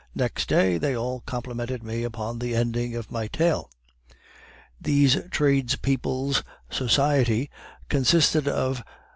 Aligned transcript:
Next 0.15 0.49
day 0.49 0.79
they 0.79 0.97
all 0.97 1.19
complimented 1.27 1.83
me 1.83 2.01
upon 2.03 2.39
the 2.39 2.55
ending 2.55 2.95
of 2.95 3.11
my 3.11 3.27
tale! 3.27 3.69
"These 4.81 5.19
tradespeople's 5.29 6.41
society 6.71 7.51
consisted 7.87 8.47
of 8.47 8.77
M. 8.79 8.83